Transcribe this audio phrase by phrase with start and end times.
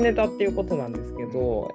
[0.00, 1.70] 時ネタっていうことなんですけど、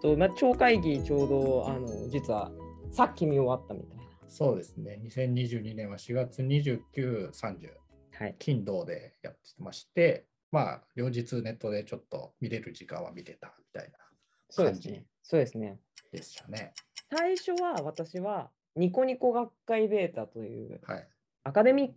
[0.00, 2.52] とまあ、超会議ちょうどあの実は
[2.92, 4.04] さっき見終わったみたいな。
[4.28, 5.00] そうですね。
[5.04, 7.70] 2022年は4月29、30、
[8.12, 14.08] はい、金土でやってまして、まあ、両日ネットでちょっと見れる時間は見れたみたいな感
[14.48, 15.04] じそうですね。
[15.22, 15.78] そうですね。
[16.12, 16.72] でしたね。
[17.10, 21.08] 最初は私はニコニコ学会ベータというはい。
[21.42, 21.92] アカデミッ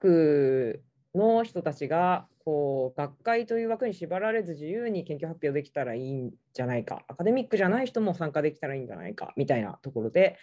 [0.00, 0.82] ク
[1.14, 10.38] の人たちがこう学会という枠に縛られず自由に研究発表できたらいいんじゃないかアカデミックじゃない人も参加できたらいいんじゃないかみたいなところで、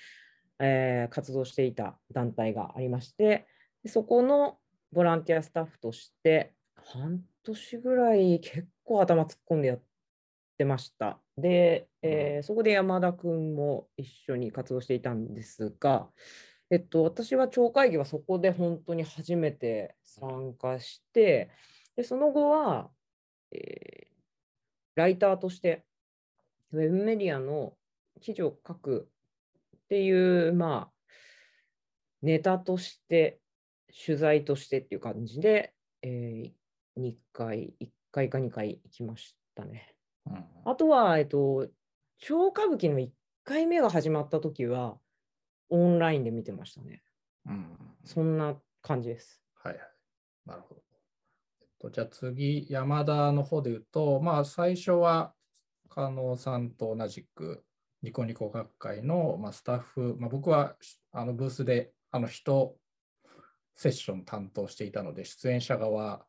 [0.59, 3.48] えー活動していた団体がありまして
[3.85, 4.57] そこの
[4.91, 9.81] ボランティアスタッフとして半年ぐらい結構頭突っ込んでやっ
[10.57, 11.20] てました。
[11.38, 16.09] で、えーそこで山田君も一緒に活動していたんですが、
[16.70, 21.49] えっと、私は町会議はそこで本当に初めて参加して、
[21.96, 22.90] でその後は、
[23.51, 24.07] えー
[24.98, 25.85] ライターとして
[26.73, 27.73] ウェブメディアの
[28.20, 29.07] 記事を書く
[29.76, 31.12] っていう、まあ、
[32.23, 33.40] ネタとして、
[34.05, 36.51] 取材としてっていう感じで、え
[36.99, 39.95] 2回、1回か2回行きましたね。
[40.26, 41.70] うんあとは、えっと、
[42.18, 43.10] 超歌舞伎の1
[43.45, 44.98] 回目が始まった時は、
[45.70, 47.01] オンラインで見てましたね。
[47.46, 49.41] うんそんな感じです。
[49.55, 49.84] はいはい。
[50.46, 50.82] なるほど。
[51.62, 55.34] えっと、じゃあ次、山田の方で言うと、まあ最初は、
[55.90, 57.65] 加納さんと同じく、
[58.01, 60.76] ニコニコ学会の、まあ、スタッフ、まあ、僕は
[61.12, 62.76] あのブースであの人
[63.76, 66.25] セッション担当していたので、出演者側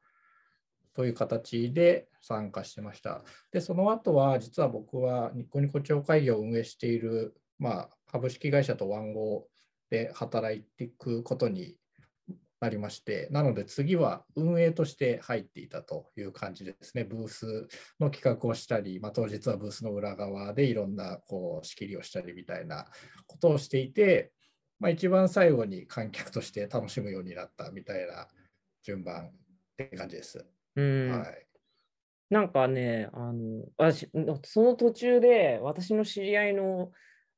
[0.95, 3.23] という形で参加してました。
[3.53, 9.47] で、その後は、実は僕はニコニコ町会議を運営している、まあ、株式会社とワンゴ
[9.91, 11.77] で働いていくことに
[12.61, 17.05] なりまして、なので次は運営として入っていたという感じですね。
[17.05, 17.69] ブース
[18.01, 22.87] の企画をしたり、まあ、当日はブースの裏側でいろんなこう仕切りをしたりみたいな
[23.27, 24.33] ことをしていて、
[24.81, 28.27] まあ、一番最後に観客として楽しむようになったみたいな
[28.83, 29.33] 順番っ
[29.77, 30.45] て感じです。
[30.75, 31.47] うん、はい。
[32.31, 34.11] なんかね、あの私
[34.45, 36.91] その途中で私の知り合いの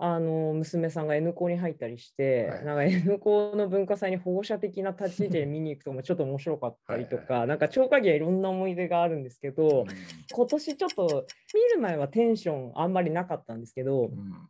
[0.03, 9.85] あの娘さんが N 校に入ったりして、はいなんか N 校の文化祭に保護者的な立ち位置で見に行くともちょっと面白かったりとはいか、なんか超会議はいろんな思い出があるんですけど、
[10.33, 14.49] 今年ちょっと見る前はテンションあんまりなかったんですけど、うん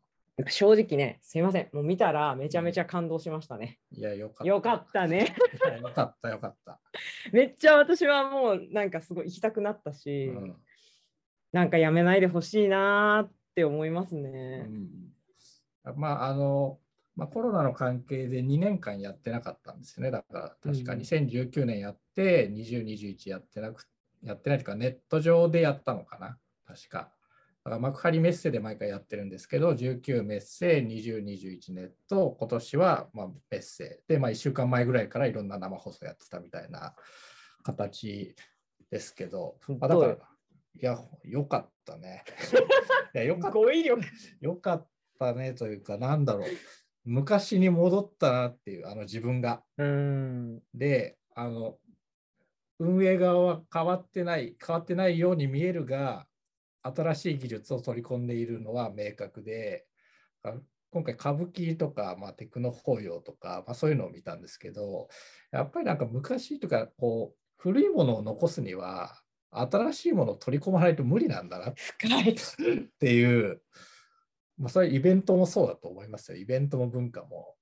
[0.49, 3.79] 正直ね、すいません、もう見たらめちゃめちゃ感動しましたね。
[3.93, 4.45] いや、よかった。
[4.47, 5.35] よかったね。
[5.83, 6.81] よかった、よかった。
[7.31, 10.57] めっちゃ私はもうなんかすごい行きたくなったし、うん
[11.53, 14.61] なんかやめないでほしいなーって思いますうね。
[14.61, 15.10] ん
[15.97, 16.79] まああの
[17.17, 20.11] まあ、コロナの関係で2年間やってなかったんですよね。
[20.11, 23.85] だから確かうん2019年やって、20、21やってなく
[24.23, 27.13] やってないというか、ネット上でやったのかな、確か。
[27.63, 36.95] だから幕張メッセで毎回やってるんですけど、19メッセ、20、21ネット、今年はまあメッセで、まあ、1週間前ぐらいからいろんな生放送やってたみたいな
[37.63, 38.35] 形
[38.91, 40.17] ですけど、まあ、だからい
[40.81, 42.25] や、よかったね。
[43.15, 43.59] いや、よかった。
[44.41, 44.89] よかっ
[45.21, 46.49] たねというか、なんだろう、
[47.05, 49.63] 昔に戻ったなっていう、あの自分が。
[49.77, 50.63] うーん。
[50.75, 51.79] で、あの、
[52.79, 56.27] 運営側は変わってない、変わってないように見えるが、
[56.83, 59.87] 新しい技術を取り込んでいるのは明確で、
[60.43, 60.55] あ
[60.91, 65.09] 今回歌舞伎とか、まあ、テクノ法要とか、まあ、そういうのを見たんですけど、
[65.53, 72.33] やっぱりなんか昔とか、こう、古いものを残すには、新しいものを取り込まないと無理なんだな深い。
[72.33, 72.37] っ
[72.99, 73.63] ていう、
[74.61, 76.39] まあ、それイベントもそうだと思いますよ。
[76.39, 77.57] イベントも文化も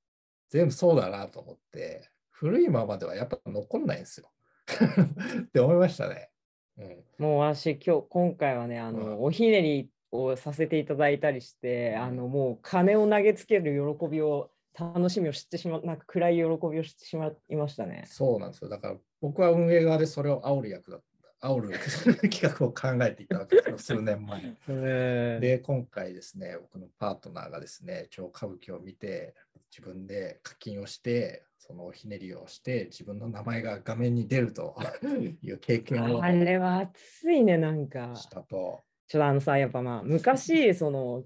[0.50, 4.30] 全部そうだなと思って、古いままではやっぱ残んないんですよ。
[5.46, 6.28] って思いましたね。
[6.76, 18.04] うん、もう私、今日、今回はね、あの、うんおひねりをさせていただいたりして、うんあの、もう金を投げつける喜びを、楽しみを知ってしまう、なんか暗い喜びを知ってしまいましたね。
[18.06, 18.70] そうなんですよ。
[18.70, 21.00] だから僕は運営側でそれを煽る役だ。
[21.40, 21.78] 煽る
[22.28, 24.42] 企画を考えていたわけですよ、数年前。
[24.66, 29.34] で、 で、今回ですね、僕のパートナーがですね、超歌舞伎を見て、
[29.70, 34.76] 自分で課金をして、そのひねりをして、自分の名前が画面に出ると
[35.42, 38.14] いう経験をあれは熱いね、なんか。
[38.16, 38.82] したと。
[39.06, 41.24] ちょっとあのさ、やっぱまあ、昔、その、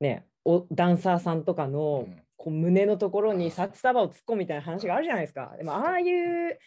[0.00, 5.54] ね、おダンサーさんとかの、うんこう胸のところに札束を突っ込むみたいな話があるじゃないですか。
[5.56, 6.58] でも、ああいう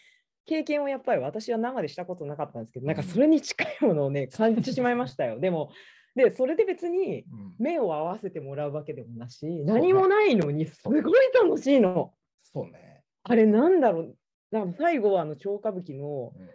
[0.48, 5.38] 経験をやっぱり私は生でしたことなかったんですけど、なんかそれに近いものをね、 感じてしまいましたよ。
[5.38, 5.70] でも、
[6.16, 11.02] で、それで別にうん目を合わせてもらうわけでもなし、何もないのに、すごい
[11.34, 12.14] 楽しいの。
[12.42, 13.04] そうね。
[13.22, 14.16] あれ、なんだろう。
[14.50, 16.48] だから最後はあの超歌舞伎のうん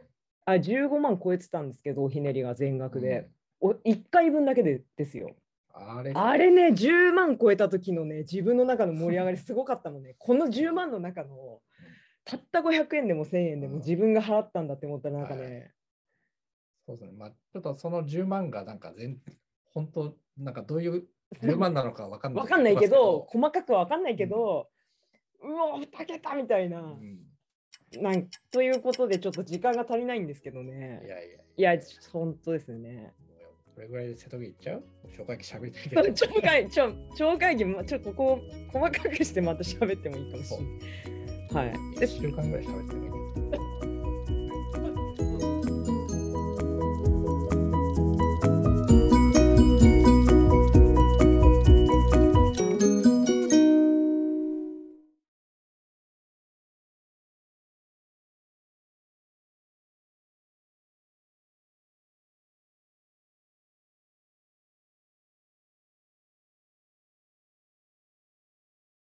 [0.46, 3.30] あ15万超えてたんですけど、ひねりが全額で。
[3.62, 5.36] お1回分だけでですよ。
[5.74, 10.16] あれあれね、10万超えた時のね、自分の中の盛り上がりすごかったのね。
[10.20, 11.62] この10万の中の、
[12.26, 15.72] たった500円でも1000円でも自分が払ったんだって思ったら、なんかね、
[16.86, 17.14] そうですね。
[17.18, 19.22] まあ、ちょっとその10万がなんか全、
[19.74, 21.08] 本当、なんかどういう
[21.42, 22.44] 10万なのかわかんない。
[22.44, 24.70] わかんないけど、細かくはわかんないけど、
[25.42, 26.80] うわ、2桁みたいな。
[26.82, 27.20] うん、
[28.02, 31.02] なんということで、ちょっと時間が足りないんですけどね。
[31.04, 33.14] いやいやいや、本当ですね。
[33.76, 34.84] これぐらいで瀬戸際行っちゃう？
[35.08, 36.14] 紹介しゃべりたいけど。
[36.14, 38.40] 超会ちょ超会議、まちょここ
[38.72, 41.23] 細かくしてまた喋ってもいいかもしれない。
[41.52, 41.74] はい。
[42.00, 43.53] 1週間ぐらい喋ってもいい。